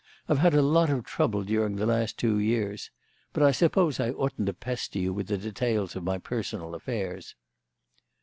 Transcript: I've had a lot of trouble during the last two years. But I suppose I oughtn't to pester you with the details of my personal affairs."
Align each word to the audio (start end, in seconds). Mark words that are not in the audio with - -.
I've 0.27 0.39
had 0.39 0.55
a 0.55 0.63
lot 0.63 0.89
of 0.89 1.05
trouble 1.05 1.43
during 1.43 1.75
the 1.75 1.85
last 1.85 2.17
two 2.17 2.39
years. 2.39 2.89
But 3.33 3.43
I 3.43 3.51
suppose 3.51 3.99
I 3.99 4.09
oughtn't 4.09 4.47
to 4.47 4.53
pester 4.55 4.97
you 4.97 5.13
with 5.13 5.27
the 5.27 5.37
details 5.37 5.95
of 5.95 6.03
my 6.03 6.17
personal 6.17 6.73
affairs." 6.73 7.35